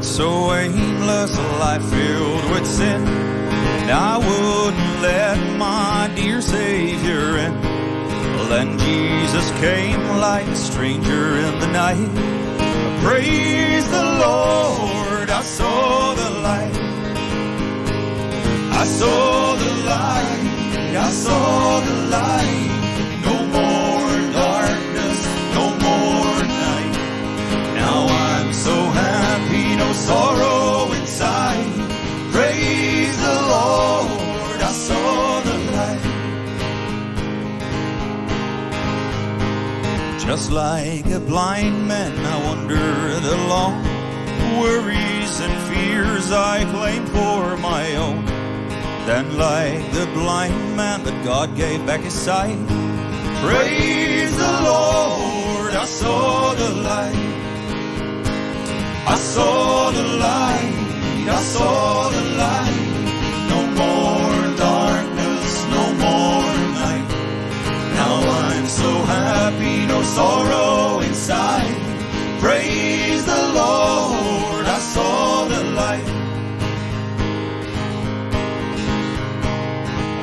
[0.00, 3.02] so aimless, a life filled with sin.
[3.90, 7.60] I wouldn't let my dear Savior in.
[8.48, 12.12] Then Jesus came like a stranger in the night.
[13.02, 16.76] Praise the Lord, I saw the light.
[18.82, 21.61] I saw the light, I saw
[40.32, 43.84] Just like a blind man, I wander the long
[44.62, 48.24] worries and fears I claim for my own.
[49.04, 52.56] Then, like the blind man that God gave back his sight,
[53.44, 57.24] praise the Lord, I saw the light.
[59.14, 62.01] I saw the light, I saw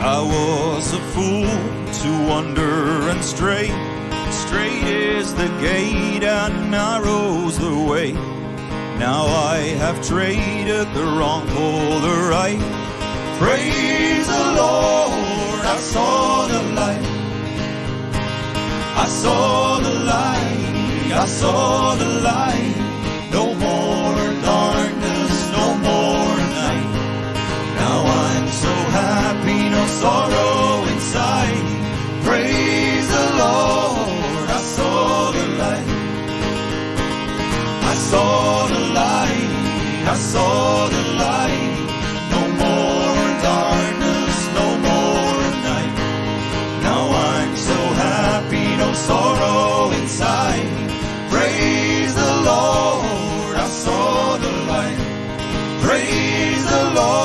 [0.02, 3.68] I was a fool to wander and stray.
[4.32, 8.14] Straight is the gate and narrow's the way.
[8.98, 12.62] Now I have traded the wrong for the right.
[13.40, 17.06] Praise the Lord, I saw the light.
[18.96, 22.69] I saw the light, I saw the light.
[38.10, 39.52] saw the light,
[40.14, 41.76] I saw the light.
[42.34, 45.94] No more darkness, no more night.
[46.88, 50.70] Now I'm so happy, no sorrow inside.
[51.34, 55.00] Praise the Lord, I saw the light.
[55.86, 57.19] Praise the Lord.